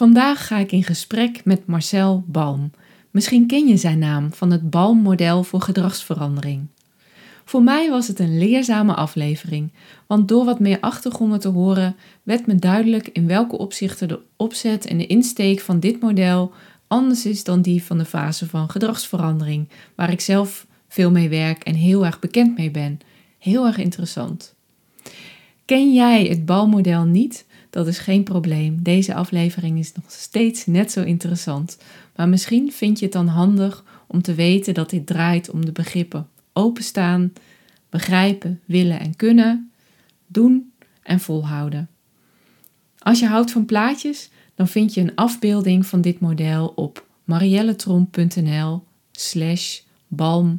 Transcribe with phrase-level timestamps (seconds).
[0.00, 2.70] Vandaag ga ik in gesprek met Marcel Balm.
[3.10, 6.66] Misschien ken je zijn naam van het Balm-model voor gedragsverandering.
[7.44, 9.72] Voor mij was het een leerzame aflevering,
[10.06, 14.86] want door wat meer achtergronden te horen, werd me duidelijk in welke opzichten de opzet
[14.86, 16.52] en de insteek van dit model
[16.86, 21.62] anders is dan die van de fase van gedragsverandering, waar ik zelf veel mee werk
[21.62, 23.00] en heel erg bekend mee ben.
[23.38, 24.54] Heel erg interessant.
[25.64, 27.44] Ken jij het balmodel niet?
[27.70, 28.82] Dat is geen probleem.
[28.82, 31.78] Deze aflevering is nog steeds net zo interessant.
[32.16, 35.72] Maar misschien vind je het dan handig om te weten dat dit draait om de
[35.72, 37.32] begrippen openstaan,
[37.88, 39.70] begrijpen, willen en kunnen,
[40.26, 40.72] doen
[41.02, 41.88] en volhouden.
[42.98, 48.84] Als je houdt van plaatjes, dan vind je een afbeelding van dit model op marielletrom.nl
[49.12, 50.58] slash balm-model.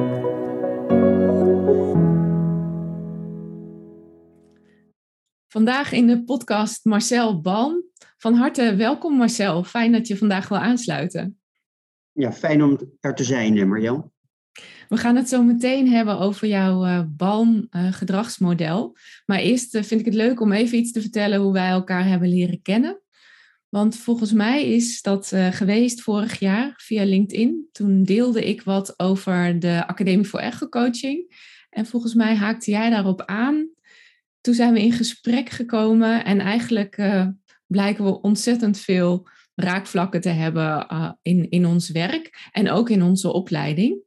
[5.51, 7.83] Vandaag in de podcast Marcel Balm.
[8.17, 9.63] Van harte welkom Marcel.
[9.63, 11.39] Fijn dat je vandaag wil aansluiten.
[12.11, 14.11] Ja, fijn om er te zijn, eh, Marjel.
[14.89, 18.95] We gaan het zo meteen hebben over jouw uh, Balm uh, gedragsmodel.
[19.25, 22.29] Maar eerst vind ik het leuk om even iets te vertellen hoe wij elkaar hebben
[22.29, 23.01] leren kennen.
[23.69, 27.67] Want volgens mij is dat geweest vorig jaar via LinkedIn.
[27.71, 31.35] Toen deelde ik wat over de Academie voor Echo-coaching.
[31.69, 33.70] En volgens mij haakte jij daarop aan
[34.41, 37.27] toen zijn we in gesprek gekomen en eigenlijk uh,
[37.67, 43.03] blijken we ontzettend veel raakvlakken te hebben uh, in, in ons werk en ook in
[43.03, 43.99] onze opleiding.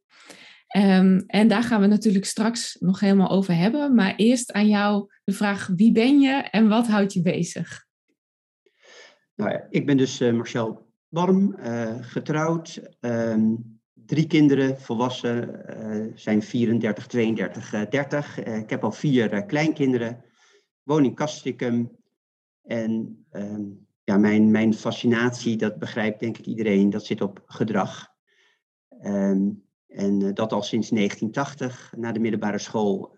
[0.76, 3.94] Um, en daar gaan we natuurlijk straks nog helemaal over hebben.
[3.94, 7.84] Maar eerst aan jou de vraag: wie ben je en wat houdt je bezig?
[9.34, 11.56] Nou, ik ben dus uh, Marcel Warm,
[12.00, 13.73] getrouwd, um,
[14.06, 18.46] drie kinderen, volwassen, uh, zijn 34, 32, uh, 30.
[18.46, 20.24] Uh, ik heb al vier uh, kleinkinderen,
[20.82, 21.96] woon in Castricum.
[22.62, 23.62] En ehm,
[24.04, 28.12] ja, mijn, mijn fascinatie, dat begrijpt denk ik iedereen, dat zit op gedrag.
[29.02, 31.92] Um, en eh, dat al sinds 1980.
[31.96, 33.14] Na de middelbare school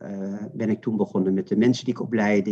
[0.53, 1.59] ben ik toen begonnen met de.
[1.59, 2.43] Daar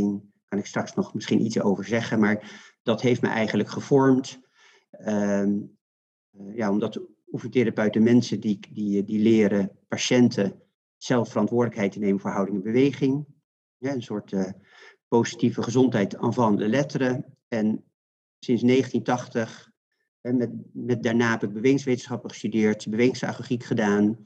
[0.48, 4.40] kan ik straks nog misschien iets over zeggen, maar dat heeft me eigenlijk gevormd.
[5.06, 5.46] Uh,
[6.54, 7.00] ja, omdat
[7.34, 10.62] oefentherapeuten mensen die, die, die leren patiënten
[10.96, 13.26] zelf verantwoordelijkheid te nemen voor houding en beweging.
[13.76, 14.50] Ja, een soort uh,
[15.08, 17.36] positieve gezondheid van de letteren.
[17.48, 17.84] En
[18.38, 19.70] sinds 1980,
[20.20, 24.18] met, met daarna heb ik bewegingswetenschappen gestudeerd, bewegingsagogiek gedaan.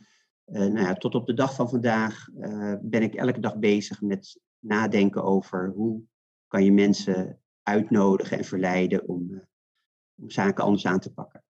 [0.47, 4.01] Uh, nou ja, tot op de dag van vandaag uh, ben ik elke dag bezig
[4.01, 6.03] met nadenken over hoe
[6.47, 9.43] kan je mensen uitnodigen en verleiden om,
[10.21, 11.43] om zaken anders aan te pakken.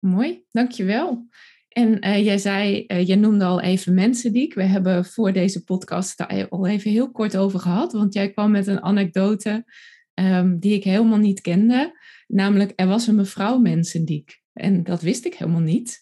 [0.00, 1.28] Mooi, dankjewel.
[1.68, 4.54] En uh, jij zei, uh, jij noemde al even Mensendiek.
[4.54, 7.92] We hebben voor deze podcast daar al even heel kort over gehad.
[7.92, 9.64] Want jij kwam met een anekdote
[10.14, 11.98] um, die ik helemaal niet kende.
[12.26, 14.40] Namelijk, er was een mevrouw Mensendiek.
[14.52, 16.00] En dat wist ik helemaal niet.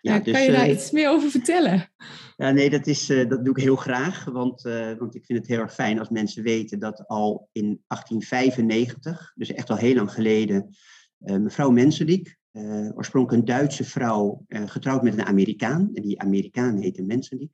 [0.00, 1.92] Ja, uh, dus, kan je daar iets meer over vertellen?
[2.36, 4.24] Ja, nee, dat, is, dat doe ik heel graag.
[4.24, 4.62] Want,
[4.98, 9.52] want ik vind het heel erg fijn als mensen weten dat al in 1895, dus
[9.52, 10.76] echt al heel lang geleden,
[11.18, 15.90] mevrouw Mensendiek, uh, oorspronkelijk een Duitse vrouw, uh, getrouwd met een Amerikaan.
[15.94, 17.52] En die Amerikaan heette Mensendiek.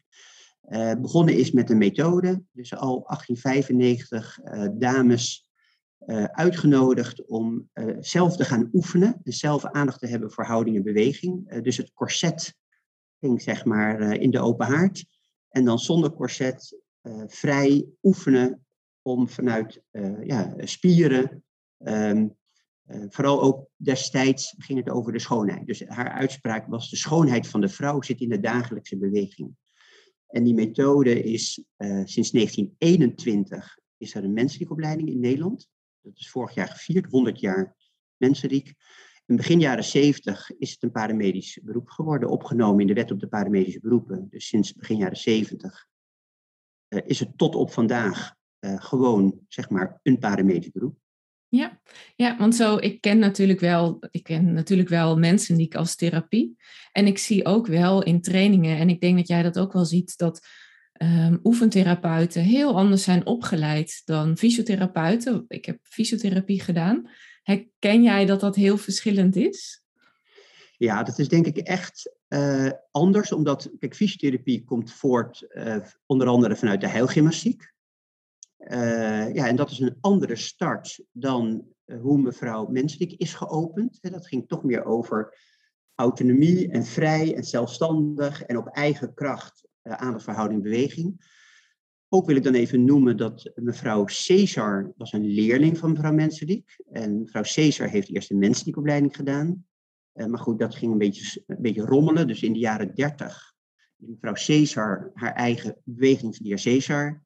[0.68, 2.42] Uh, begonnen is met een methode.
[2.52, 4.38] Dus al 1895
[4.78, 5.44] dames
[6.30, 7.68] uitgenodigd om
[8.00, 9.20] zelf te gaan oefenen.
[9.22, 11.62] En zelf aandacht te hebben voor houding en beweging.
[11.62, 12.54] dus het corset
[13.20, 15.04] ging zeg maar in de open haard.
[15.48, 16.80] En dan zonder corset
[17.26, 18.66] vrij oefenen
[19.03, 19.82] om vanuit
[20.22, 21.44] ja, spieren...
[21.78, 22.24] Uh,
[22.88, 25.66] vooral ook destijds ging het over de schoonheid.
[25.66, 29.56] Dus haar uitspraak was: de schoonheid van de vrouw zit in de dagelijkse beweging.
[30.27, 35.68] En die methode is uh, sinds 1921 is er een menselijke opleiding in Nederland.
[36.00, 37.77] Dat is vorig jaar gevierd, 100 jaar
[38.16, 38.74] mensenriek.
[39.27, 43.21] In begin jaren 70 is het een paramedisch beroep geworden, opgenomen in de wet op
[43.21, 44.27] de paramedische beroepen.
[44.30, 45.88] Dus sinds begin jaren 70
[46.88, 50.98] uh, is het tot op vandaag gewoon zeg maar een paramedisch beroep.
[51.56, 51.80] Ja,
[52.16, 55.97] ja, want zo, ik ken natuurlijk wel, ik ken natuurlijk wel mensen die ik als
[55.97, 56.56] therapie.
[56.92, 59.84] En ik zie ook wel in trainingen, en ik denk dat jij dat ook wel
[59.84, 60.47] ziet, dat
[61.03, 65.44] um, oefentherapeuten heel anders zijn opgeleid dan fysiotherapeuten.
[65.48, 67.10] Ik heb fysiotherapie gedaan.
[67.42, 69.84] Herken jij dat dat heel verschillend is?
[70.76, 75.76] Ja, dat is denk ik echt uh, anders, omdat kijk, fysiotherapie komt voort uh,
[76.06, 77.74] onder andere vanuit de heilgymnastiek.
[78.71, 81.65] Uh, ja, en dat is een andere start dan
[82.01, 83.98] hoe mevrouw Menselijk is geopend.
[84.01, 85.39] Dat ging toch meer over
[85.95, 91.34] autonomie en vrij en zelfstandig en op eigen kracht aandachtsverhouding beweging.
[92.09, 96.83] Ook wil ik dan even noemen dat mevrouw Caesar was een leerling van mevrouw Menselijk.
[96.91, 99.66] En mevrouw Caesar heeft eerst een menselijke opleiding gedaan.
[100.12, 102.28] Maar goed, dat ging een beetje, een beetje rommelen.
[102.28, 103.54] Dus in de jaren dertig
[103.97, 107.22] mevrouw Caesar haar eigen bewegingsleer Caesar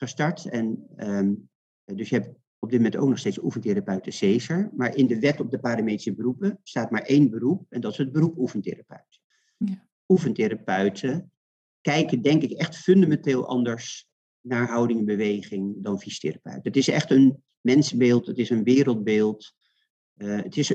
[0.00, 0.46] gestart.
[0.46, 1.48] En um,
[1.84, 4.70] dus je hebt op dit moment ook nog steeds oefentherapeuten Caesar.
[4.76, 7.66] Maar in de wet op de parametrische beroepen staat maar één beroep.
[7.68, 9.20] En dat is het beroep oefentherapeut.
[9.56, 9.88] Ja.
[10.08, 11.32] Oefentherapeuten
[11.80, 14.08] kijken denk ik echt fundamenteel anders
[14.40, 16.64] naar houding en beweging dan fysiotherapeut.
[16.64, 19.52] Het is echt een mensenbeeld, het is een wereldbeeld.
[20.16, 20.68] Uh, het, is,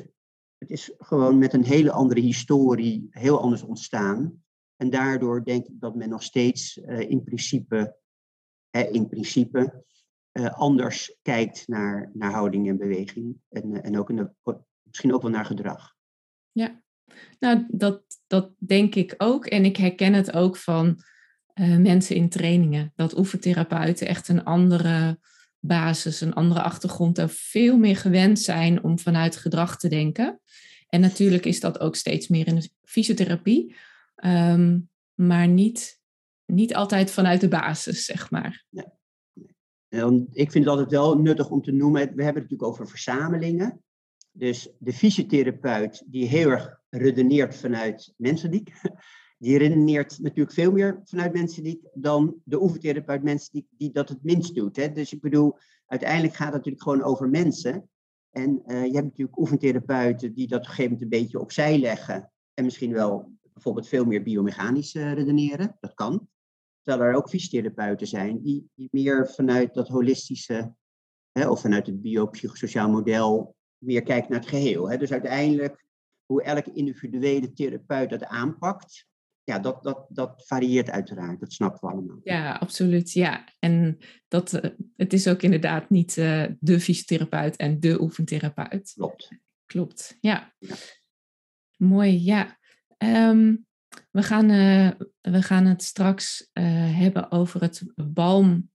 [0.57, 4.43] het is gewoon met een hele andere historie heel anders ontstaan.
[4.75, 7.95] En daardoor denk ik dat men nog steeds uh, in principe,
[8.83, 9.83] in principe
[10.33, 13.37] uh, anders kijkt naar, naar houding en beweging.
[13.49, 14.29] En, en ook de,
[14.83, 15.95] misschien ook wel naar gedrag.
[16.51, 16.81] Ja,
[17.39, 19.45] nou dat, dat denk ik ook.
[19.45, 21.03] En ik herken het ook van
[21.53, 22.91] uh, mensen in trainingen.
[22.95, 25.19] Dat oefentherapeuten echt een andere
[25.59, 30.39] basis, een andere achtergrond en veel meer gewend zijn om vanuit gedrag te denken.
[30.89, 33.75] En natuurlijk is dat ook steeds meer in de fysiotherapie,
[34.25, 35.99] um, maar niet,
[36.45, 38.65] niet altijd vanuit de basis, zeg maar.
[40.31, 43.83] Ik vind het altijd wel nuttig om te noemen, we hebben het natuurlijk over verzamelingen.
[44.31, 48.73] Dus de fysiotherapeut die heel erg redeneert vanuit mensendiek,
[49.37, 54.55] die redeneert natuurlijk veel meer vanuit menseniek dan de oefentherapeut menseniek die dat het minst
[54.55, 54.75] doet.
[54.75, 54.91] Hè?
[54.91, 57.89] Dus ik bedoel, uiteindelijk gaat het natuurlijk gewoon over mensen.
[58.29, 61.79] En uh, je hebt natuurlijk oefentherapeuten die dat op een gegeven moment een beetje opzij
[61.79, 62.31] leggen.
[62.53, 65.77] En misschien wel bijvoorbeeld veel meer biomechanisch uh, redeneren.
[65.79, 66.27] Dat kan.
[66.85, 70.73] Terwijl er ook fysiotherapeuten zijn die, die meer vanuit dat holistische,
[71.31, 74.89] hè, of vanuit het biopsychosociaal model, meer kijken naar het geheel.
[74.89, 74.97] Hè.
[74.97, 75.85] Dus uiteindelijk,
[76.25, 79.07] hoe elke individuele therapeut dat aanpakt,
[79.43, 81.39] ja, dat, dat, dat varieert uiteraard.
[81.39, 82.19] Dat snappen we allemaal.
[82.23, 83.11] Ja, absoluut.
[83.11, 83.97] Ja, en
[84.27, 88.91] dat, uh, het is ook inderdaad niet uh, de fysiotherapeut en de oefentherapeut.
[88.95, 89.29] Klopt.
[89.65, 90.53] Klopt, ja.
[90.59, 90.75] ja.
[91.77, 92.59] Mooi, ja.
[92.97, 93.65] Um,
[94.11, 94.89] we, gaan, uh,
[95.21, 98.67] we gaan het straks hebben over het BALM-model.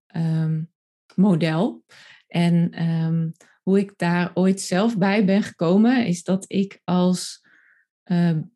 [1.67, 1.83] Um,
[2.27, 3.33] en um,
[3.63, 7.49] hoe ik daar ooit zelf bij ben gekomen, is dat ik als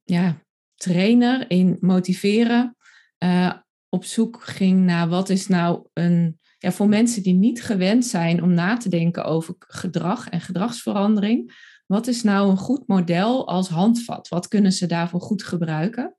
[0.05, 0.43] ja,
[0.75, 2.77] trainer in motiveren
[3.25, 3.53] uh,
[3.89, 8.43] op zoek ging naar wat is nou een, ja, voor mensen die niet gewend zijn
[8.43, 11.53] om na te denken over gedrag en gedragsverandering,
[11.87, 14.29] wat is nou een goed model als handvat?
[14.29, 16.17] Wat kunnen ze daarvoor goed gebruiken?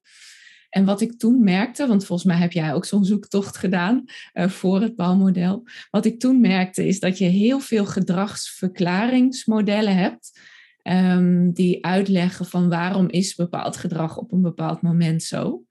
[0.75, 4.50] En wat ik toen merkte, want volgens mij heb jij ook zo'n zoektocht gedaan uh,
[4.50, 5.63] voor het bouwmodel.
[5.89, 10.39] Wat ik toen merkte is dat je heel veel gedragsverklaringsmodellen hebt
[10.83, 15.63] um, die uitleggen van waarom is bepaald gedrag op een bepaald moment zo.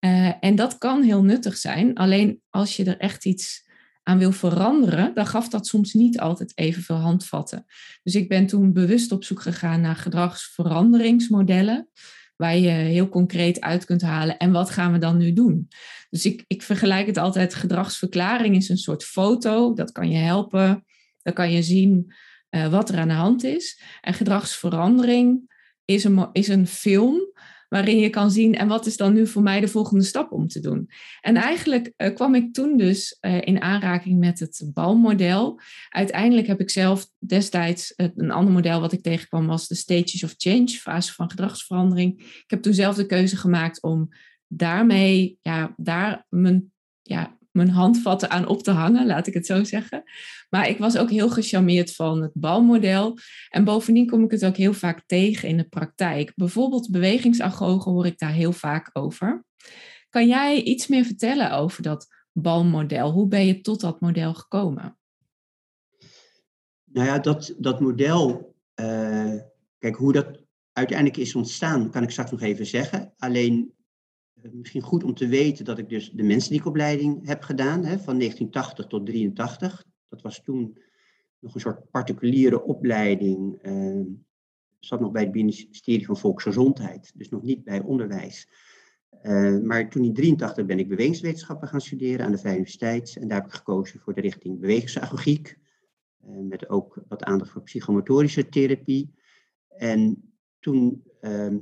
[0.00, 3.64] Uh, en dat kan heel nuttig zijn, alleen als je er echt iets
[4.02, 7.64] aan wil veranderen, dan gaf dat soms niet altijd evenveel handvatten.
[8.02, 11.88] Dus ik ben toen bewust op zoek gegaan naar gedragsveranderingsmodellen,
[12.36, 15.68] waar je heel concreet uit kunt halen en wat gaan we dan nu doen.
[16.10, 20.84] Dus ik, ik vergelijk het altijd, gedragsverklaring is een soort foto, dat kan je helpen.
[21.22, 22.12] Dan kan je zien
[22.50, 23.80] uh, wat er aan de hand is.
[24.00, 27.32] En gedragsverandering is een, is een film
[27.68, 30.48] waarin je kan zien en wat is dan nu voor mij de volgende stap om
[30.48, 30.90] te doen.
[31.20, 35.60] En eigenlijk uh, kwam ik toen dus uh, in aanraking met het balmodel.
[35.88, 40.34] Uiteindelijk heb ik zelf destijds een ander model wat ik tegenkwam was de Stages of
[40.36, 42.20] Change, fase van gedragsverandering.
[42.20, 44.08] Ik heb toen zelf de keuze gemaakt om
[44.46, 49.64] daarmee, ja, daar mijn ja, mijn handvatten aan op te hangen, laat ik het zo
[49.64, 50.02] zeggen.
[50.50, 53.18] Maar ik was ook heel gecharmeerd van het balmodel.
[53.48, 56.32] En bovendien kom ik het ook heel vaak tegen in de praktijk.
[56.34, 59.44] Bijvoorbeeld bewegingsagogen hoor ik daar heel vaak over.
[60.08, 63.10] Kan jij iets meer vertellen over dat balmodel?
[63.10, 64.98] Hoe ben je tot dat model gekomen?
[66.84, 69.34] Nou ja, dat, dat model, uh,
[69.78, 70.40] kijk hoe dat
[70.72, 73.12] uiteindelijk is ontstaan, kan ik straks nog even zeggen.
[73.16, 73.75] Alleen eh,
[74.52, 78.86] misschien goed om te weten dat ik dus de opleiding heb gedaan, hè, van 1980
[78.86, 79.84] tot 83.
[80.08, 80.78] Dat was toen
[81.38, 83.66] nog een soort particuliere opleiding.
[83.66, 84.06] Uh,
[84.78, 88.48] zat nog bij het ministerie van Volksgezondheid, dus nog niet bij onderwijs.
[89.22, 93.16] Uh, maar toen in 83 ben ik bewegingswetenschappen gaan studeren aan de Vrije Universiteit.
[93.16, 95.58] En daar heb ik gekozen voor de richting bewegingsagogiek.
[96.26, 99.14] Uh, met ook wat aandacht voor psychomotorische therapie.
[99.68, 101.54] En toen uh,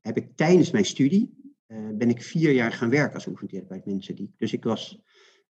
[0.00, 1.35] heb ik tijdens mijn studie,
[1.98, 4.34] ben ik vier jaar gaan werken als oefentherapeut die.
[4.36, 5.00] Dus ik was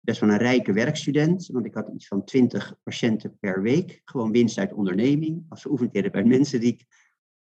[0.01, 4.01] best wel een rijke werkstudent, want ik had iets van 20 patiënten per week.
[4.05, 6.85] Gewoon winst uit onderneming, als oefentherapeut mensendiek.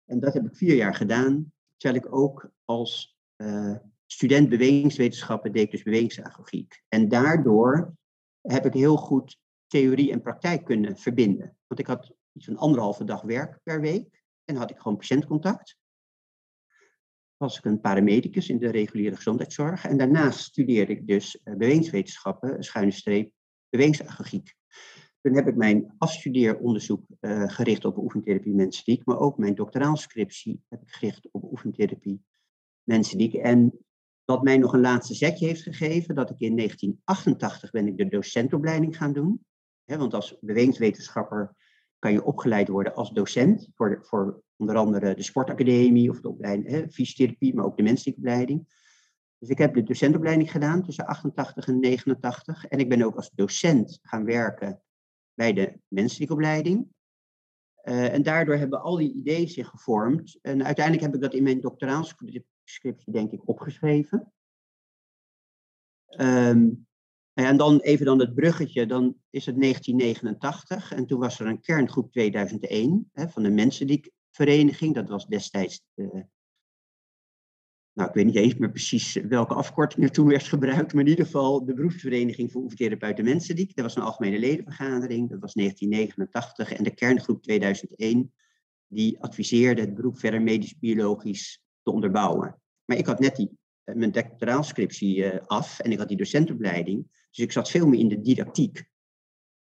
[0.05, 3.77] En dat heb ik vier jaar gedaan, terwijl ik ook als uh,
[4.07, 6.83] student bewegingswetenschappen deed, dus bewegingsagogiek.
[6.89, 7.95] En daardoor
[8.41, 11.57] heb ik heel goed theorie en praktijk kunnen verbinden.
[11.67, 15.77] Want ik had iets van anderhalve dag werk per week en had ik gewoon patiëntcontact
[17.37, 19.85] was ik een paramedicus in de reguliere gezondheidszorg.
[19.85, 23.33] En daarnaast studeerde ik dus uh, bewegingswetenschappen, schuine streep,
[23.69, 24.55] bewegingsagogiek.
[25.21, 30.83] Toen heb ik mijn afstudeeronderzoek uh, gericht op oefentherapie menseniek, maar ook mijn doctoraalscriptie heb
[30.83, 32.25] ik gericht op oefentherapie
[32.83, 33.35] menseniek.
[33.35, 33.79] En
[34.25, 38.09] wat mij nog een laatste zetje heeft gegeven, dat ik in 1988 ben ik de
[38.09, 39.45] docentopleiding gaan doen.
[39.85, 41.55] want als bewegingswetenschapper
[41.99, 46.69] kan je opgeleid worden als docent voor, voor onder andere de sportacademie of de opleiding
[46.69, 48.69] hè, fysiotherapie, maar ook de menselijke opleiding.
[49.39, 53.31] Dus ik heb de docentopleiding gedaan tussen 88 en 89 en ik ben ook als
[53.35, 54.83] docent gaan werken
[55.35, 56.95] bij de menselijke opleiding.
[57.83, 60.39] Uh, en daardoor hebben al die ideeën zich gevormd.
[60.43, 64.33] En uiteindelijk heb ik dat in mijn doctoraalscriptie, denk ik, opgeschreven.
[66.19, 66.86] Um,
[67.45, 71.61] en dan even dan het bruggetje, dan is het 1989 en toen was er een
[71.61, 74.95] kerngroep 2001 hè, van de mensen die vereniging.
[74.95, 76.27] Dat was destijds, de,
[77.93, 81.11] nou ik weet niet eens meer precies welke afkorting er toen werd gebruikt, maar in
[81.11, 83.75] ieder geval de beroepsvereniging voor oefentherapeuten Mensendiek.
[83.75, 88.33] Dat was een algemene ledenvergadering, dat was 1989 en de kerngroep 2001
[88.87, 92.61] die adviseerde het beroep verder medisch-biologisch te onderbouwen.
[92.85, 93.51] Maar ik had net die,
[93.85, 98.09] eh, mijn doctoraalscriptie af en ik had die docentopleiding, dus ik zat veel meer in
[98.09, 98.89] de didactiek.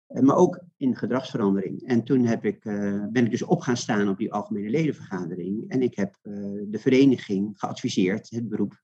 [0.07, 1.83] Eh, maar ook in gedragsverandering.
[1.83, 5.71] En toen heb ik, uh, ben ik dus op gaan staan op die algemene ledenvergadering.
[5.71, 8.83] En ik heb uh, de vereniging geadviseerd het beroep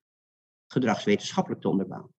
[0.67, 2.15] gedragswetenschappelijk te onderbouwen.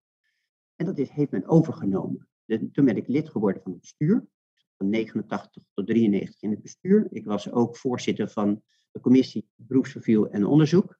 [0.76, 2.28] En dat heeft men overgenomen.
[2.72, 4.26] Toen ben ik lid geworden van het bestuur.
[4.76, 7.06] Van 89 tot 93 in het bestuur.
[7.10, 10.98] Ik was ook voorzitter van de commissie beroepsprofiel en onderzoek.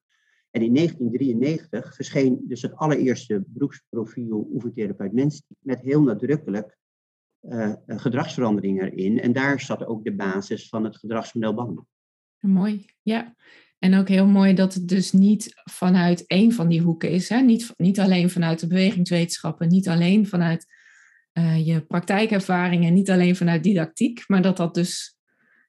[0.56, 6.78] En in 1993 verscheen dus het allereerste beroepsprofiel oefentherapeut mens met heel nadrukkelijk
[7.42, 9.20] uh, gedragsverandering erin.
[9.20, 11.86] En daar zat ook de basis van het gedragsmodel banden.
[12.38, 13.34] Mooi, ja.
[13.78, 17.28] En ook heel mooi dat het dus niet vanuit één van die hoeken is.
[17.28, 17.40] Hè?
[17.40, 20.66] Niet, niet alleen vanuit de bewegingswetenschappen, niet alleen vanuit
[21.32, 25.18] uh, je praktijkervaringen, niet alleen vanuit didactiek, maar dat dat dus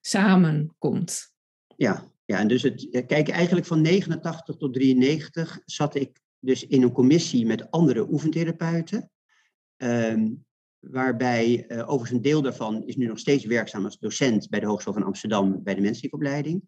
[0.02, 1.34] samenkomt.
[1.76, 6.82] Ja, ja en dus het, kijk, eigenlijk van 89 tot 93 zat ik dus in
[6.82, 9.12] een commissie met andere oefentherapeuten.
[9.78, 10.46] Um,
[10.80, 14.66] waarbij uh, overigens een deel daarvan is nu nog steeds werkzaam als docent bij de
[14.66, 16.62] Hogeschool van Amsterdam bij de menselijke opleiding.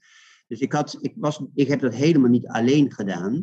[0.48, 3.34] Dus ik, had, ik, was, ik heb dat helemaal niet alleen gedaan.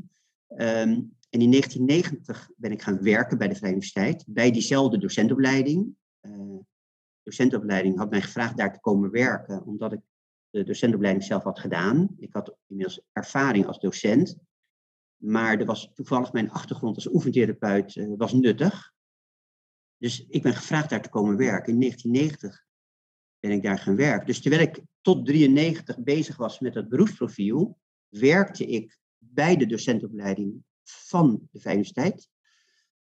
[0.49, 5.97] Um, en in 1990 ben ik gaan werken bij de Vrije Universiteit, bij diezelfde docentopleiding.
[6.23, 6.59] Uh,
[7.23, 10.01] docentopleiding had mij gevraagd daar te komen werken, omdat ik
[10.51, 12.17] de docentopleiding zelf had gedaan.
[12.19, 14.37] Ik had inmiddels ervaring als docent,
[15.17, 18.95] maar er was toevallig mijn achtergrond als oefentherapeut uh, was nuttig.
[19.99, 21.73] Dus ik ben gevraagd daar te komen werken.
[21.73, 22.65] In 1990
[23.39, 24.27] ben ik daar gaan werken.
[24.27, 30.65] Dus terwijl ik tot 93 bezig was met dat beroepsprofiel, werkte ik bij de docentopleiding
[30.83, 32.29] van de Universiteit.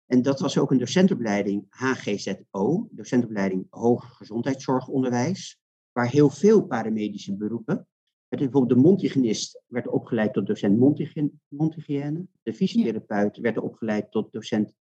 [0.06, 5.60] En dat was ook een docentopleiding HGZO, docentopleiding Hoger Gezondheidszorgonderwijs,
[5.98, 7.86] waar heel veel paramedische beroepen.
[8.28, 10.78] Bijvoorbeeld de mondhygiënist werd opgeleid tot docent
[11.48, 12.26] mondhygiëne.
[12.42, 14.74] De fysiotherapeut werd opgeleid tot docent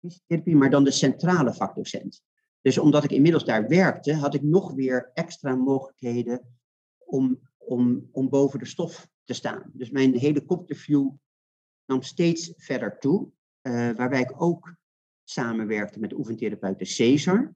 [0.00, 2.22] fysiotherapie, maar dan de centrale vakdocent.
[2.60, 6.56] Dus omdat ik inmiddels daar werkte, had ik nog weer extra mogelijkheden
[6.98, 9.70] om, om, om boven de stof te staan.
[9.72, 11.10] Dus mijn helikopterview
[11.86, 13.30] nam steeds verder toe,
[13.62, 14.74] uh, waarbij ik ook
[15.24, 17.54] samenwerkte met oefentherapeuten Cesar.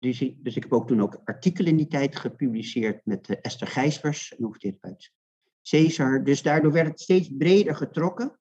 [0.00, 3.66] Dus, dus ik heb ook toen ook artikelen in die tijd gepubliceerd met uh, Esther
[3.66, 5.12] Gijsbers, een oefentherapeut
[5.62, 6.24] Cesar.
[6.24, 8.38] Dus daardoor werd het steeds breder getrokken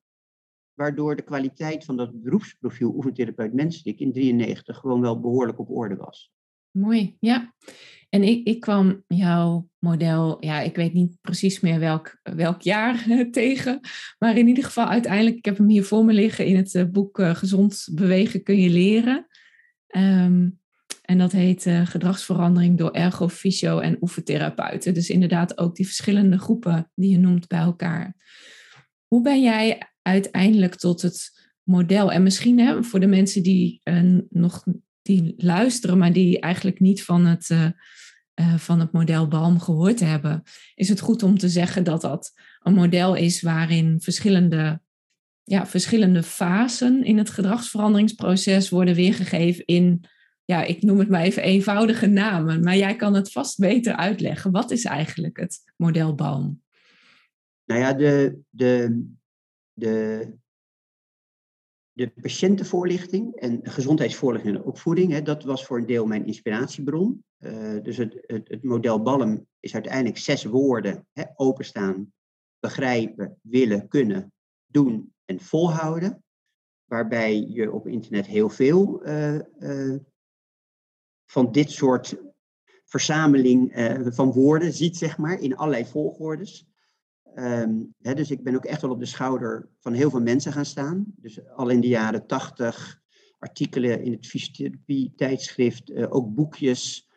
[0.74, 5.96] waardoor de kwaliteit van dat beroepsprofiel oefentherapeut menselijk in 93 gewoon wel behoorlijk op orde
[5.96, 6.32] was.
[6.72, 7.54] Mooi, ja.
[8.10, 13.06] En ik, ik kwam jouw model, ja, ik weet niet precies meer welk, welk jaar
[13.32, 13.80] tegen,
[14.20, 16.86] maar in ieder geval uiteindelijk, ik heb hem hier voor me liggen in het eh,
[16.86, 19.28] boek uh, Gezond bewegen kun je leren.
[19.88, 20.59] Um,
[21.10, 24.94] En dat heet uh, gedragsverandering door ergofysio en oefentherapeuten.
[24.94, 28.16] Dus inderdaad ook die verschillende groepen die je noemt bij elkaar.
[29.08, 32.12] Hoe ben jij uiteindelijk tot het model?
[32.12, 34.64] En misschien hè, voor de mensen die uh, nog
[35.02, 40.44] die luisteren, maar die eigenlijk niet van het, uh, van het model Balm gehoord hebben,
[40.76, 44.82] is het goed om te zeggen dat dat een model is waarin verschillende
[45.44, 50.06] ja, verschillende fasen in het gedragsveranderingsproces worden weergegeven in,
[50.50, 52.64] ja, ik noem het maar even eenvoudige namen.
[52.64, 54.52] Maar jij kan het vast beter uitleggen.
[54.52, 56.62] Wat is eigenlijk het model Baum?
[57.66, 59.06] Nou ja, de, de,
[59.74, 60.28] de,
[61.92, 67.24] de patiëntenvoorlichting en gezondheidsvoorlichting en opvoeding, hè, dat was voor een deel mijn inspiratiebron.
[67.40, 72.14] Uh, dus het, het, het, model Balm is uiteindelijk zes woorden: hè, openstaan,
[72.60, 74.34] begrijpen, willen, kunnen,
[74.66, 76.24] doen en volhouden.
[76.86, 79.96] Waarbij je op internet heel veel uh, uh,
[81.30, 82.18] van dit soort
[82.86, 86.68] verzameling uh, van woorden ziet, zeg maar, in allerlei volgordes.
[87.36, 90.54] Um, hè, dus ik ben ook echt wel op de schouder van heel veel mensen
[90.54, 91.06] gaan staan.
[91.16, 93.02] Dus al in de jaren tachtig
[93.38, 97.10] artikelen in het fysiotherapie-tijdschrift, ook boekjes.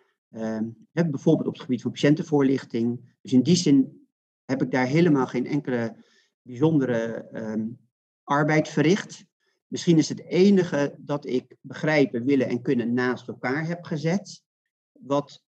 [0.93, 3.15] Hè, bijvoorbeeld op het gebied van patiëntenvoorlichting.
[3.23, 4.07] Dus in die zin
[4.45, 5.97] heb ik daar helemaal geen enkele
[6.43, 7.79] bijzondere um,
[8.23, 9.25] arbeid verricht.
[9.73, 14.43] Misschien is het enige dat ik begrijpen, willen en kunnen naast elkaar heb gezet,
[14.93, 15.45] wat,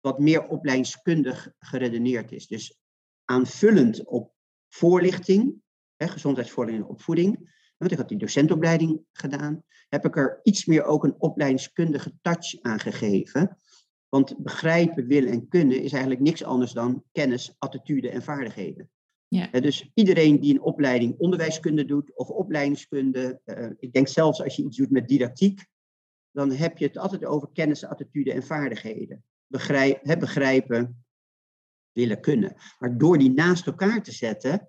[0.00, 2.46] wat meer opleidingskundig geredeneerd is.
[2.46, 2.78] Dus
[3.24, 4.32] aanvullend op
[4.68, 5.54] voorlichting,
[5.96, 10.84] hè, gezondheidsvoorlichting en opvoeding, want ik had die docentopleiding gedaan, heb ik er iets meer
[10.84, 13.58] ook een opleidingskundige touch aan gegeven.
[14.08, 18.90] Want begrijpen, willen en kunnen is eigenlijk niks anders dan kennis, attitude en vaardigheden.
[19.28, 19.60] Ja.
[19.60, 24.64] dus iedereen die een opleiding onderwijskunde doet of opleidingskunde, uh, ik denk zelfs als je
[24.64, 25.66] iets doet met didactiek,
[26.30, 29.24] dan heb je het altijd over kennis, attitude en vaardigheden.
[29.46, 31.04] Begrijp, begrijpen,
[31.92, 32.54] willen, kunnen.
[32.78, 34.68] Maar door die naast elkaar te zetten,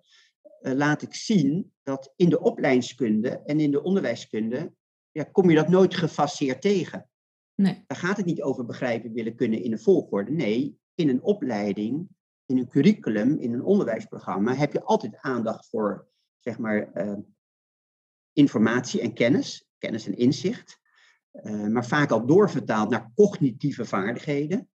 [0.61, 4.73] uh, laat ik zien dat in de opleidingskunde en in de onderwijskunde
[5.11, 7.09] ja, kom je dat nooit gefaseerd tegen.
[7.55, 7.83] Nee.
[7.87, 10.31] Daar gaat het niet over begrijpen, willen, kunnen in een volgorde.
[10.31, 12.07] Nee, in een opleiding
[12.47, 16.07] in een curriculum, in een onderwijsprogramma, heb je altijd aandacht voor,
[16.39, 17.17] zeg maar, uh,
[18.33, 20.79] informatie en kennis, kennis en inzicht.
[21.31, 24.69] Uh, maar vaak al doorvertaald naar cognitieve vaardigheden.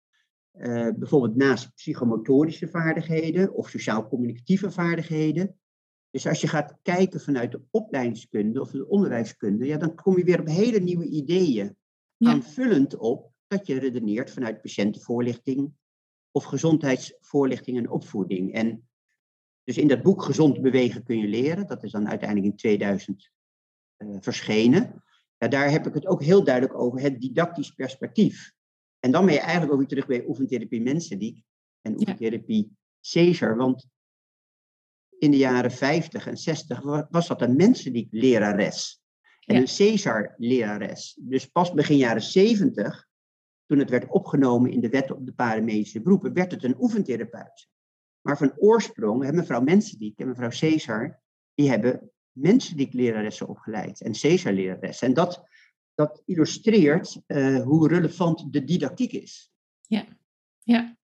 [0.54, 5.60] Uh, bijvoorbeeld naast psychomotorische vaardigheden of sociaal-communicatieve vaardigheden.
[6.10, 10.24] Dus als je gaat kijken vanuit de opleidingskunde of de onderwijskunde, ja, dan kom je
[10.24, 11.78] weer op hele nieuwe ideeën.
[12.18, 12.32] Ja.
[12.32, 15.74] Aanvullend op dat je redeneert vanuit patiëntenvoorlichting,
[16.32, 18.54] of gezondheidsvoorlichting en opvoeding.
[18.54, 18.90] En
[19.64, 23.32] dus in dat boek Gezond bewegen kun je leren, dat is dan uiteindelijk in 2000
[23.98, 25.04] uh, eh, verschenen.
[25.38, 28.54] Ja, daar heb ik het ook heel duidelijk over het didactisch perspectief.
[29.00, 31.44] En dan ben je eigenlijk ook weer terug bij oefentherapie Mensendiek
[31.82, 33.56] en oefentherapie Caesar.
[33.56, 33.88] Want
[35.18, 39.02] in de jaren 50 en 60 was dat een Mensendiek lerares.
[39.46, 41.18] En een Caesar lerares.
[41.22, 43.10] Dus pas begin jaren 70
[43.72, 47.70] toen het werd opgenomen in de wet op de paramedische beroepen, werd het een oefentherapeut.
[48.22, 51.20] Maar van oorsprong, hè, mevrouw Mensendiek en mevrouw Caesar,
[51.54, 55.08] die hebben Mensendiek-leraressen opgeleid en Caesar-leraressen.
[55.08, 55.44] En dat,
[55.96, 59.52] dat illustreert uh, hoe relevant de didactiek is.
[59.88, 60.06] Ja,
[60.64, 60.98] ja.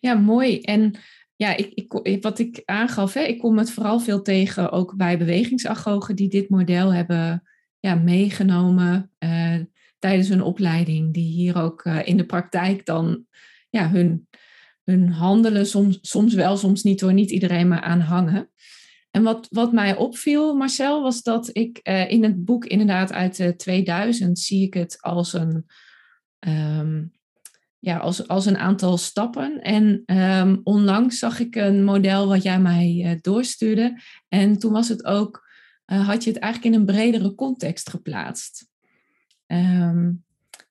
[0.00, 0.60] ja mooi.
[0.60, 0.98] En
[1.36, 1.72] ja, ik,
[2.02, 6.28] ik, wat ik aangaf, hè, ik kom het vooral veel tegen ook bij bewegingsagogen die
[6.28, 7.48] dit model hebben
[7.80, 9.12] ja, meegenomen.
[9.18, 9.60] Uh,
[10.04, 13.26] tijdens hun opleiding, die hier ook uh, in de praktijk dan
[13.70, 14.28] ja, hun,
[14.82, 18.50] hun handelen soms, soms wel, soms niet door niet iedereen maar aan hangen.
[19.10, 23.38] En wat, wat mij opviel, Marcel, was dat ik uh, in het boek inderdaad uit
[23.38, 25.66] uh, 2000 zie ik het als een,
[26.48, 27.12] um,
[27.78, 29.60] ja, als, als een aantal stappen.
[29.60, 34.00] En um, onlangs zag ik een model wat jij mij doorstuurde.
[34.28, 35.48] En toen was het ook,
[35.84, 38.72] had je het eigenlijk in een bredere context geplaatst.
[39.46, 40.24] Um,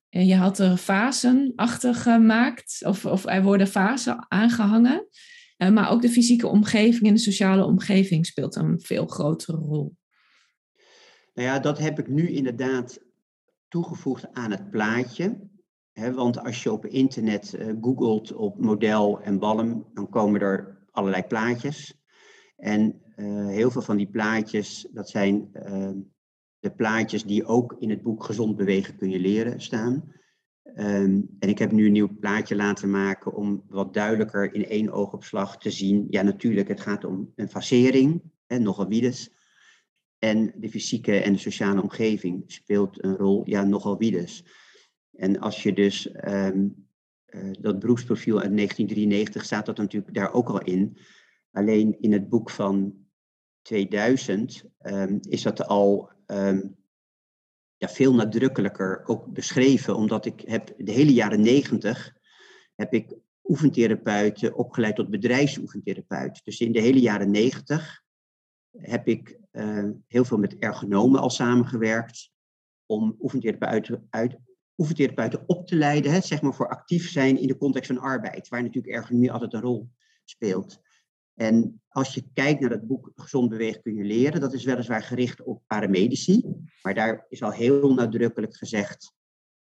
[0.09, 5.07] je had er fasen achter gemaakt, of, of er worden fasen aangehangen.
[5.57, 9.95] Uh, maar ook de fysieke omgeving en de sociale omgeving speelt een veel grotere rol.
[11.33, 12.99] Nou ja, dat heb ik nu inderdaad
[13.67, 15.49] toegevoegd aan het plaatje.
[15.93, 21.23] want als je op internet uh, googelt op model en balm, dan komen er allerlei
[21.23, 22.01] plaatjes.
[22.57, 23.01] En
[23.47, 25.97] heel veel van die plaatjes, dat zijn ehm,
[26.63, 30.13] de plaatjes die ook in het boek Gezond bewegen kun je leren staan.
[30.63, 34.91] Ehm, en ik heb nu een nieuw plaatje laten maken om wat duidelijker in één
[34.91, 36.07] oogopslag te zien.
[36.09, 39.31] Ja, natuurlijk, het gaat om een fasering, en nogal wides.
[40.19, 44.45] En de fysieke en de sociale omgeving speelt een rol, ja, nogal wides.
[45.11, 46.67] En als je dus ehm,
[47.25, 50.97] eh, dat beroepsprofiel uit 1993 staat dat natuurlijk daar ook al in.
[51.51, 52.93] Alleen in het boek van
[53.61, 56.61] 2000 ehm, is dat al ehm,
[57.77, 62.13] ja, veel nadrukkelijker ook beschreven, omdat ik heb de hele jaren 90
[62.75, 66.41] heb ik oefentherapeuten opgeleid tot bedrijfsoefentherapeut.
[66.43, 68.03] Dus in de hele jaren 90
[68.77, 72.31] heb ik uh, heel veel met ergonomen al samengewerkt
[72.85, 74.37] om oefentherapeuten, uit,
[74.77, 78.47] oefentherapeuten op te leiden, hè, zeg maar voor actief zijn in de context van arbeid,
[78.47, 79.89] waar natuurlijk ergonomie altijd een rol
[80.25, 80.81] speelt.
[81.43, 85.03] En als je kijkt naar het boek Gezond bewegen kun je leren, dat is weliswaar
[85.03, 86.43] gericht op paramedici,
[86.81, 89.13] maar daar is al heel nadrukkelijk gezegd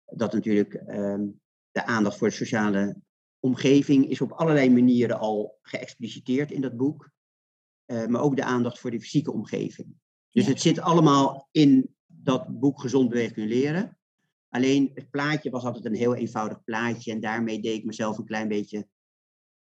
[0.05, 1.41] dat natuurlijk um,
[1.71, 2.95] de aandacht voor de sociale
[3.39, 7.09] omgeving is op allerlei manieren al geëxpliciteerd in dat boek,
[7.85, 9.87] uh, maar ook de aandacht voor de fysieke omgeving.
[10.29, 13.97] Dus het zit allemaal in dat boek Gezond bewegen kun je leren.
[14.49, 18.25] Alleen het plaatje was altijd een heel eenvoudig plaatje en daarmee deed ik mezelf een
[18.25, 18.87] klein beetje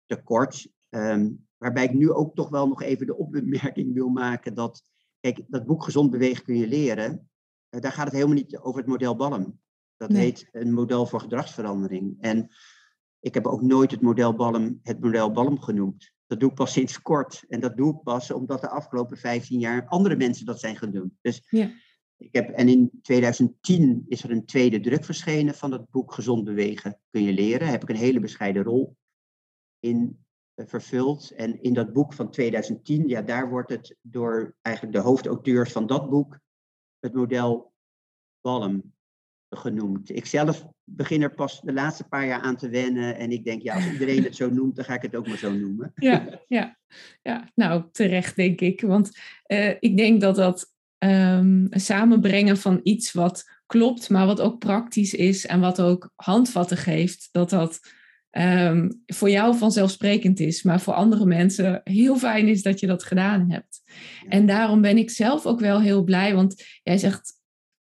[0.05, 0.77] tekort.
[0.89, 4.84] Um, waarbij ik nu ook toch wel nog even de opmerking wil maken dat,
[5.19, 7.30] kijk, dat boek Gezond bewegen kun je leren,
[7.69, 9.60] uh, daar gaat het helemaal niet over het model Balm.
[9.97, 10.21] Dat nee.
[10.21, 12.17] heet een model voor gedragsverandering.
[12.19, 12.49] En
[13.19, 16.12] ik heb ook nooit het model Balm het model Balm genoemd.
[16.28, 17.45] Dat doe ik pas sinds kort.
[17.47, 20.91] En dat doe ik pas omdat de afgelopen 15 jaar andere mensen dat zijn gaan
[20.91, 21.17] doen.
[21.21, 21.71] Dus ja.
[22.19, 26.43] Ik heb, en in 2010 is er een tweede druk verschenen van het boek Gezond
[26.43, 27.60] bewegen kun je leren.
[27.60, 28.95] Daar heb ik een hele bescheiden rol
[29.80, 30.25] in
[30.60, 31.32] uh, vervuld.
[31.32, 35.88] En in dat boek van 2010, ja, daar wordt het door eigenlijk de hoofdauteurs van
[35.88, 36.39] dat boek
[37.00, 37.74] het model
[38.41, 38.93] Balm
[39.50, 40.15] genoemd.
[40.15, 43.15] Ik zelf begin er pas de laatste paar jaar aan te wennen.
[43.15, 45.38] En ik denk, ja, als iedereen het zo noemt, dan ga ik het ook maar
[45.38, 45.91] zo noemen.
[45.95, 46.78] Ja, ja,
[47.22, 47.50] ja.
[47.56, 48.82] nou terecht denk ik.
[48.82, 49.12] Want
[49.48, 55.13] uh, ik denk dat dat um, samenbrengen van iets wat klopt, maar wat ook praktisch
[55.13, 57.80] is en wat ook handvatten geeft, dat dat
[58.31, 63.03] um, voor jou vanzelfsprekend is, maar voor andere mensen heel fijn is dat je dat
[63.03, 63.81] gedaan hebt.
[64.27, 67.33] En daarom ben ik zelf ook wel heel blij, want jij zegt,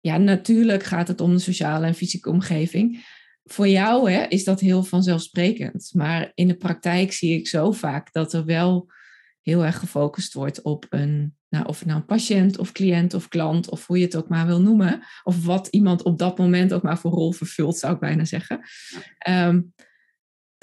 [0.00, 3.04] ja, natuurlijk gaat het om de sociale en fysieke omgeving.
[3.44, 8.12] Voor jou hè, is dat heel vanzelfsprekend, maar in de praktijk zie ik zo vaak
[8.12, 8.92] dat er wel
[9.40, 13.28] heel erg gefocust wordt op een nou, of het nou een patiënt of cliënt of
[13.28, 16.72] klant of hoe je het ook maar wil noemen, of wat iemand op dat moment
[16.72, 18.60] ook maar voor rol vervult, zou ik bijna zeggen.
[19.28, 19.74] Um,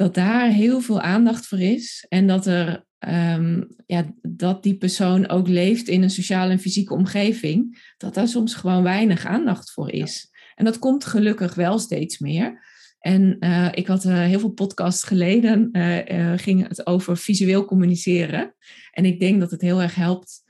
[0.02, 5.30] dat daar heel veel aandacht voor is en dat, er, um, ja, dat die persoon
[5.30, 9.92] ook leeft in een sociale en fysieke omgeving, dat daar soms gewoon weinig aandacht voor
[9.92, 10.32] is.
[10.56, 12.66] En dat komt gelukkig wel steeds meer.
[13.00, 18.56] En uh, ik had uh, heel veel podcasts geleden, uh, ging het over visueel communiceren.
[18.92, 20.44] En ik denk dat het heel erg helpt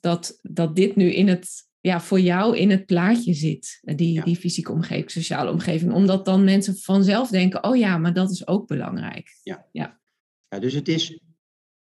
[0.00, 1.48] dat, dat dit nu in het,
[1.80, 5.92] ja, voor jou in het plaatje zit, die, die fysieke omgeving, sociale omgeving.
[5.92, 9.38] Omdat dan mensen vanzelf denken, oh ja, maar dat is ook belangrijk.
[9.42, 10.00] Ja, ja.
[10.48, 11.20] ja dus het is,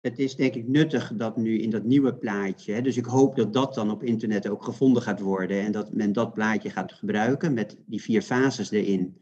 [0.01, 3.37] het is denk ik nuttig dat nu in dat nieuwe plaatje, hè, dus ik hoop
[3.37, 6.93] dat dat dan op internet ook gevonden gaat worden en dat men dat plaatje gaat
[6.93, 9.21] gebruiken met die vier fases erin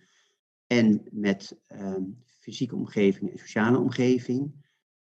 [0.66, 4.52] en met um, fysieke omgeving en sociale omgeving.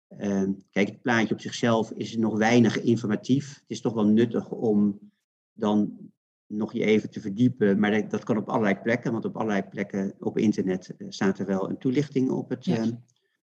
[0.09, 3.55] Ehm, kijk, het plaatje op zichzelf is nog weinig informatief.
[3.55, 5.12] Het is toch wel nuttig om
[5.53, 6.11] dan
[6.47, 9.63] nog je even te verdiepen, maar dat, dat kan op allerlei plekken, want op allerlei
[9.63, 12.87] plekken op internet uh, staat er wel een toelichting op het yes.
[12.87, 12.93] uh,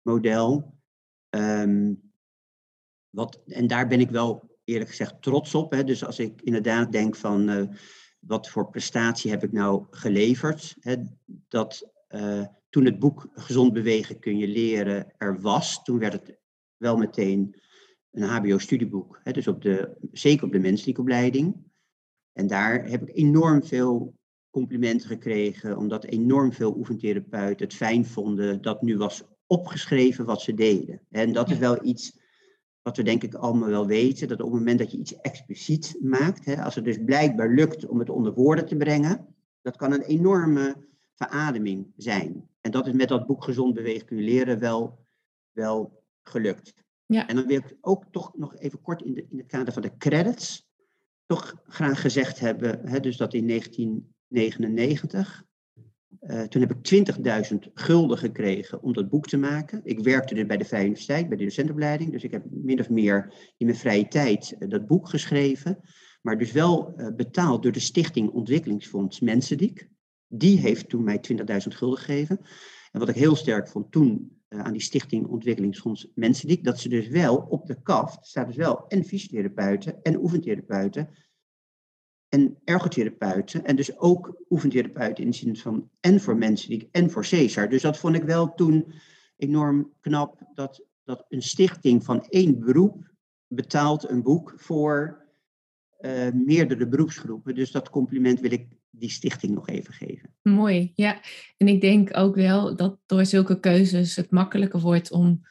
[0.02, 0.74] model.
[1.30, 2.02] Um,
[3.10, 5.72] wat, en daar ben ik wel eerlijk gezegd trots op.
[5.72, 5.84] Hè.
[5.84, 7.68] Dus als ik inderdaad denk van uh,
[8.20, 10.96] wat voor prestatie heb ik nou geleverd, hè,
[11.48, 16.38] dat uh, toen het boek Gezond bewegen kun je leren er was, toen werd het
[16.78, 17.56] wel meteen
[18.12, 19.20] een HBO-studieboek.
[19.24, 21.56] Dus op de, zeker op de menselijke opleiding.
[22.36, 24.14] En daar heb ik enorm veel
[24.50, 30.54] complimenten gekregen, omdat enorm veel oefentherapeuten het fijn vonden dat nu was opgeschreven wat ze
[30.54, 31.02] deden.
[31.10, 32.20] En dat is wel iets
[32.82, 35.98] wat we denk ik allemaal wel weten, dat op het moment dat je iets expliciet
[36.02, 39.92] maakt, hè, als het dus blijkbaar lukt om het onder woorden te brengen, dat kan
[39.92, 40.76] een enorme
[41.14, 42.50] verademing zijn.
[42.62, 45.06] En dat is met dat boek Gezond Bewegen kun je leren wel,
[45.52, 46.74] wel gelukt.
[47.06, 47.28] Ja.
[47.28, 49.82] En dan wil ik ook toch nog even kort in, de, in het kader van
[49.82, 50.65] de credits
[51.26, 55.44] toch graag gezegd hebben, hè, dus dat in 1999,
[56.22, 59.82] uh, eh, toen heb ik 20.000 gulden gekregen om dat boek te maken.
[59.84, 62.90] Ik werkte dus bij de Vrije Universiteit, bij de docentenopleiding, dus ik heb min of
[62.90, 65.80] meer in mijn vrije tijd uh, dat boek geschreven,
[66.22, 69.90] maar dus wel uh, betaald door de Stichting Ontwikkelingsfonds Mensendiek.
[70.28, 72.40] Die heeft toen mij 20.000 gulden gegeven.
[72.92, 77.08] En wat ik heel sterk vond toen aan die Stichting Ontwikkelingsfonds Mensendiek, dat ze dus
[77.08, 81.10] wel op de kaft staat dus wel en fysiotherapeuten en oefentherapeuten
[82.30, 83.66] en ergotherapeuten.
[83.66, 87.70] En dus ook oefentherapeuten in de zin van en voor mensen die en voor Cesar.
[87.70, 88.94] Dus dat vond ik wel toen
[89.38, 93.14] enorm knap dat, dat een stichting van één beroep
[93.48, 95.24] betaalt een boek voor
[96.00, 97.56] uh, meerdere beroepsgroepen.
[97.56, 98.68] Dus dat compliment wil ik
[99.00, 100.34] die stichting nog even geven.
[100.42, 101.20] Mooi, ja.
[101.58, 105.42] En ik denk ook wel dat door zulke keuzes het makkelijker wordt om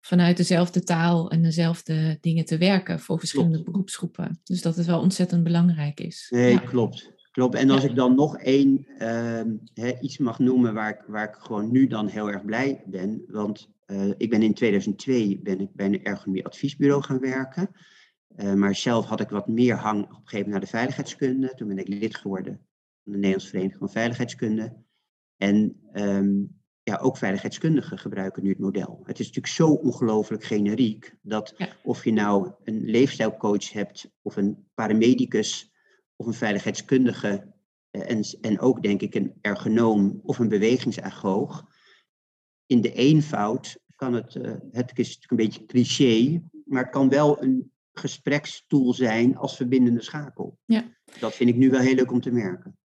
[0.00, 4.40] vanuit dezelfde taal en dezelfde dingen te werken voor verschillende beroepsgroepen.
[4.42, 6.26] Dus dat het wel ontzettend belangrijk is.
[6.30, 7.12] Nee, klopt.
[7.30, 7.54] Klopt.
[7.54, 8.86] En als ik dan nog één
[9.74, 13.24] uh, iets mag noemen waar ik, waar ik gewoon nu dan heel erg blij ben.
[13.26, 17.70] Want uh, ik ben in 2002 ben ik bij een ergonomie adviesbureau gaan werken.
[18.36, 21.54] Uh, maar zelf had ik wat meer hang op een gegeven moment naar de veiligheidskunde.
[21.54, 22.60] Toen ben ik lid geworden
[23.04, 24.82] de Nederlandse Vereniging van Veiligheidskunde.
[25.36, 29.00] En um, ja, ook veiligheidskundigen gebruiken nu het model.
[29.04, 34.66] Het is natuurlijk zo ongelooflijk generiek dat of je nou een leefstijlcoach hebt of een
[34.74, 35.72] paramedicus
[36.16, 37.52] of een veiligheidskundige
[37.90, 41.64] eh, en, en ook denk ik een ergonoom of een bewegingsagoog.
[42.66, 47.08] In de eenvoud kan het, uh, het is natuurlijk een beetje cliché, maar het kan
[47.08, 50.58] wel een gesprekstoel zijn als verbindende schakel.
[50.64, 50.84] Ja.
[51.20, 52.78] Dat vind ik nu wel heel leuk om te merken.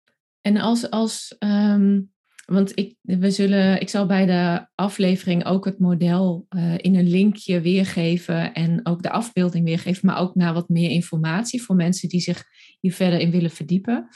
[0.47, 5.79] En als, als um want ik, we zullen, ik zal bij de aflevering ook het
[5.79, 10.69] model uh, in een linkje weergeven en ook de afbeelding weergeven, maar ook naar wat
[10.69, 12.43] meer informatie voor mensen die zich
[12.79, 14.07] hier verder in willen verdiepen.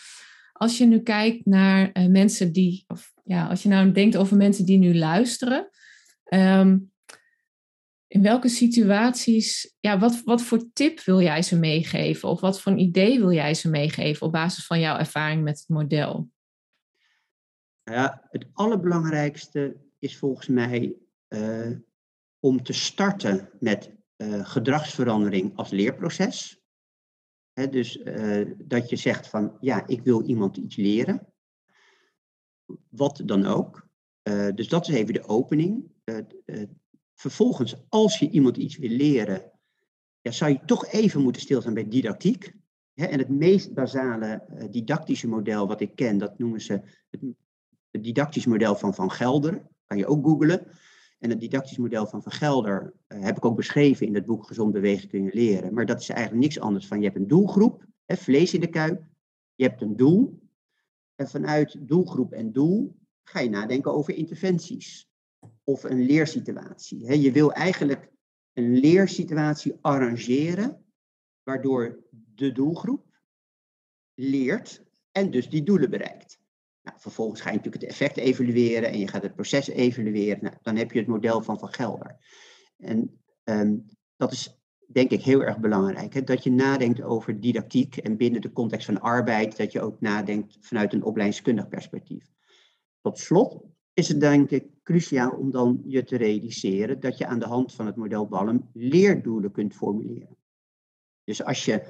[0.52, 4.38] Als je nu kijkt naar uh, mensen die, of ja, als je nou denkt over
[4.38, 5.70] mensen die nu luisteren,
[6.34, 6.91] um,
[8.12, 12.30] in welke situaties, ja, wat, wat voor tip wil jij ze meegeven?
[12.30, 15.70] Of wat voor idee wil jij ze meegeven op basis van jouw ervaring met het
[15.70, 16.30] model?
[17.84, 20.96] Ja, het allerbelangrijkste is volgens mij
[21.30, 21.78] uh,
[22.40, 26.62] om te starten met uh, gedragsverandering als leerproces.
[27.54, 31.28] Dus uh, dat je zegt van ja, ik wil iemand iets leren.
[32.90, 33.90] Wat dan ook.
[34.56, 35.92] dus dat is even de opening.
[37.22, 39.52] Vervolgens, als je iemand iets wil leren,
[40.22, 42.54] ja, zou je toch even moeten stilstaan bij didactiek.
[42.94, 46.82] en het meest basale didactische model wat ik ken, dat noemen ze
[47.92, 50.68] het didactisch model van Van Gelder, kan je ook googlen.
[51.20, 54.48] En het didactisch model van Van Gelder uh, heb ik ook beschreven in het boek
[54.48, 55.74] Gezond bewegen kun je leren.
[55.74, 59.04] Maar dat is eigenlijk niks anders van je hebt een doelgroep, vlees in de kuip,
[59.56, 60.40] je hebt een doel.
[61.16, 65.11] En vanuit doelgroep en doel ga je nadenken over interventies
[65.72, 67.22] of een leersituatie.
[67.22, 68.10] Je wil eigenlijk
[68.54, 70.86] een leersituatie arrangeren
[71.44, 72.00] waardoor
[72.36, 73.06] de doelgroep
[74.14, 76.40] leert en dus die doelen bereikt.
[76.82, 80.44] Nou, vervolgens ga je natuurlijk het effect evalueren en je gaat het proces evalueren.
[80.44, 82.18] Nou, dan heb je het model van Van Gelder.
[82.78, 86.14] En um, dat is denk ik heel erg belangrijk.
[86.14, 86.24] Hè?
[86.24, 90.58] Dat je nadenkt over didactiek en binnen de context van arbeid, dat je ook nadenkt
[90.60, 92.32] vanuit een opleidingskundig perspectief.
[93.02, 97.40] Tot slot is het denk ik cruciaal om dan je te realiseren dat je aan
[97.40, 100.38] de hand van het model Ballum leerdoelen kunt formuleren.
[101.24, 101.86] Dus als je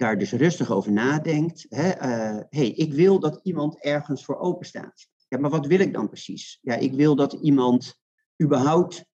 [0.00, 1.66] daar dus rustig over nadenkt.
[1.68, 5.08] Hè, uh, hey, ik wil dat iemand ergens voor open staat.
[5.28, 6.58] Ja, maar wat wil ik dan precies?
[6.62, 8.00] Ja, ik wil dat iemand
[8.42, 9.04] überhaupt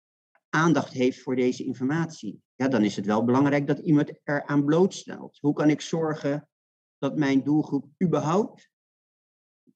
[0.49, 2.43] aandacht heeft voor deze informatie.
[2.55, 5.39] Ja, dan is het wel belangrijk dat iemand eraan blootstelt.
[5.41, 6.49] Hoe kan ik zorgen
[6.99, 8.71] dat mijn doelgroep überhaupt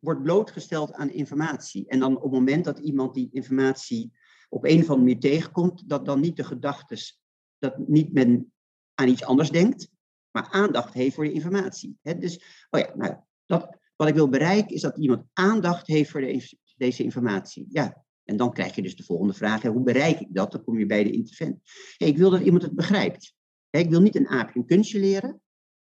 [0.00, 1.88] wordt blootgesteld aan informatie?
[1.88, 4.12] En dan op het moment dat iemand die informatie
[4.48, 7.20] op een of andere manier tegenkomt, dat dan niet de gedachtes,
[7.58, 8.52] dat niet men
[8.94, 9.90] aan iets anders denkt,
[10.30, 11.98] maar aandacht heeft voor de informatie.
[12.02, 16.20] Dus, oh ja, nou, dat, wat ik wil bereiken is dat iemand aandacht heeft voor
[16.20, 17.66] de, deze informatie.
[17.68, 20.52] Ja, en dan krijg je dus de volgende vraag, hoe bereik ik dat?
[20.52, 21.60] Dan kom je bij de intervent.
[21.96, 23.34] ik wil dat iemand het begrijpt.
[23.70, 25.40] ik wil niet een aapje een kunstje leren.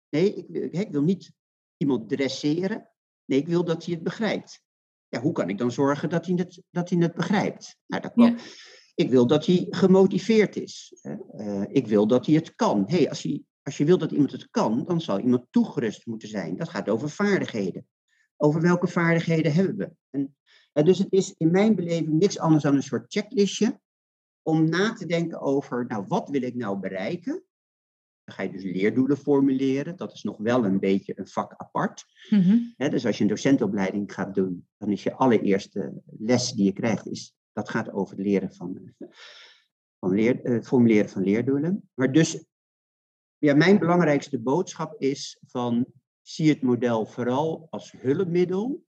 [0.10, 1.32] Nee, ik ik wil niet
[1.78, 2.90] iemand dresseren.
[3.28, 4.62] Nee, ik wil dat hij het begrijpt.
[5.08, 7.78] Ja, hoe kan ik dan zorgen dat hij het, dat hij het begrijpt?
[7.88, 8.40] Nou, dat kan.
[8.96, 10.94] Ik wil dat hij gemotiveerd is.
[11.02, 12.84] Uh, ik wil dat hij het kan.
[12.88, 16.28] hey, als hij als je wilt dat iemand het kan, dan zal iemand toegerust moeten
[16.28, 16.58] zijn.
[16.58, 17.88] Dat gaat over vaardigheden.
[18.38, 19.92] Over welke vaardigheden hebben we?
[20.74, 23.80] En, dus het is in mijn beleving niks anders dan een soort checklistje
[24.42, 27.44] om na te denken over, nou, wat wil ik nou bereiken?
[28.28, 29.98] Dan ga je dus leerdoelen formuleren.
[29.98, 32.06] Dat is nog wel een beetje een vak apart.
[32.30, 36.72] Mm dus als je een docentopleiding gaat doen, dan is je allereerste les die je
[36.72, 38.94] krijgt, is, dat gaat over het leren van,
[40.00, 41.90] van leer, uh, formuleren van leerdoelen.
[41.94, 42.46] Maar dus
[43.38, 45.86] ja, mijn belangrijkste boodschap is van
[46.22, 48.86] zie het model vooral als hulpmiddel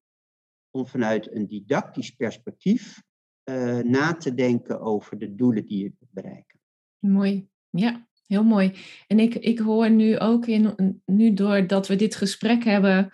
[0.69, 3.03] om vanuit een didactisch perspectief
[3.49, 6.59] uh, na te denken over de doelen die je wilt bereiken.
[6.97, 8.08] Mooi, ja.
[8.29, 8.73] Heel mooi.
[9.07, 13.11] En ik, ik hoor nu ook in, nu doordat we dit gesprek hebben,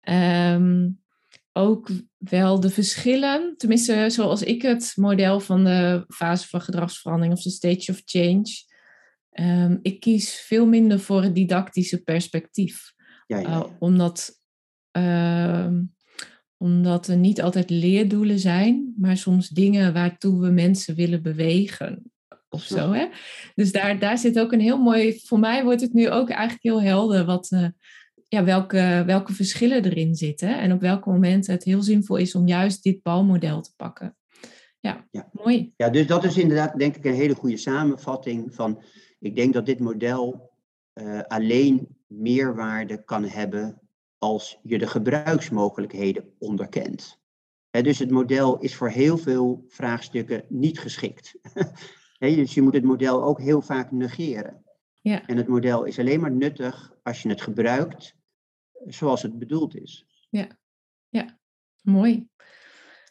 [0.00, 0.88] ehm,
[1.52, 3.54] ook wel de verschillen.
[3.56, 8.64] Tenminste, zoals ik het model van de fase van gedragsverandering of de stage of change.
[9.40, 12.92] Um, ik kies veel minder voor het didactische perspectief.
[13.26, 14.40] Ja, ja, uh, omdat,
[14.98, 15.68] uh,
[16.56, 22.10] omdat er niet altijd leerdoelen zijn, maar soms dingen waartoe we mensen willen bewegen
[22.56, 22.92] of zo.
[22.92, 23.06] Hè?
[23.54, 26.62] Dus daar, daar zit ook een heel mooi, voor mij wordt het nu ook eigenlijk
[26.62, 27.68] heel helder wat, uh,
[28.28, 32.46] ja, welke, welke verschillen erin zitten en op welke momenten het heel zinvol is om
[32.46, 34.16] juist dit balmodel te pakken.
[34.80, 35.72] Ja, ja, mooi.
[35.76, 38.82] Ja, dus dat is inderdaad denk ik een hele goede samenvatting van,
[39.20, 40.50] ik denk dat dit model
[40.94, 43.80] uh, alleen meerwaarde kan hebben
[44.18, 47.18] als je de gebruiksmogelijkheden onderkent.
[47.70, 51.34] dus het model is voor heel veel vraagstukken niet geschikt.
[52.18, 54.64] dus je moet het model ook heel vaak negeren.
[55.00, 55.26] Ja.
[55.26, 58.14] En het model is alleen maar nuttig als je het gebruikt
[58.86, 60.06] zoals het bedoeld is.
[60.30, 60.46] Ja,
[61.08, 61.38] ja.
[61.82, 62.28] mooi.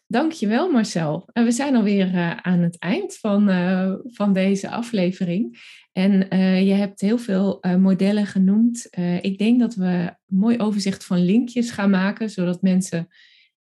[0.07, 1.29] Dankjewel Marcel.
[1.33, 5.57] En we zijn alweer uh, aan het eind van, uh, van deze aflevering.
[5.91, 8.87] En uh, je hebt heel veel modellen genoemd.
[9.21, 13.07] ik denk dat we een mooi overzicht van linkjes gaan maken, zodat mensen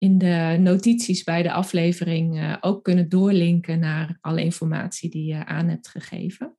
[0.04, 5.68] in de notities bij de aflevering ook kunnen doorlinken naar alle informatie die je aan
[5.68, 6.58] hebt gegeven.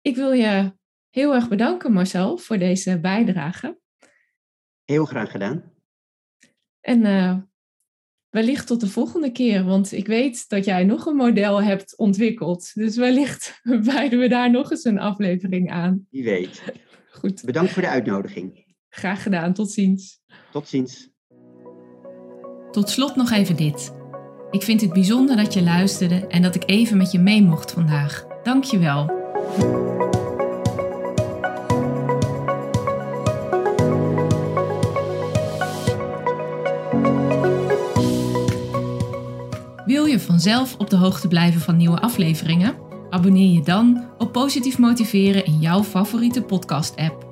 [0.00, 0.72] Ik wil je
[1.10, 3.78] heel erg bedanken Marcel voor deze bijdrage.
[4.84, 5.72] Heel graag gedaan.
[6.80, 7.02] En
[8.28, 12.74] wellicht tot de volgende keer, want ik weet dat jij nog een model hebt ontwikkeld.
[12.74, 13.60] Dus wellicht
[13.94, 16.06] wijden we daar nog eens een aflevering aan.
[16.10, 16.62] Wie weet.
[17.10, 17.44] Goed.
[17.44, 18.74] Bedankt voor de uitnodiging.
[18.88, 19.52] Graag gedaan.
[19.52, 20.20] Tot ziens.
[20.50, 21.11] Tot ziens.
[22.72, 23.92] Tot slot nog even dit.
[24.50, 27.72] Ik vind het bijzonder dat je luisterde en dat ik even met je mee mocht
[27.72, 28.26] vandaag.
[28.42, 29.06] Dank je wel.
[39.86, 42.74] Wil je vanzelf op de hoogte blijven van nieuwe afleveringen?
[43.10, 47.31] Abonneer je dan op Positief Motiveren in jouw favoriete podcast-app.